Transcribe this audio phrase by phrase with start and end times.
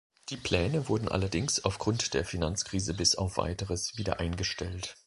[0.29, 4.95] Die Pläne wurden allerdings aufgrund der Finanzkrise bis auf Weiteres wieder eingestellt.